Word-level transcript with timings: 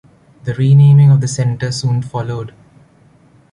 The 0.45 0.55
renaming 0.55 1.11
of 1.11 1.21
the 1.21 1.27
centre 1.27 1.71
soon 1.71 2.01
followed. 2.01 2.55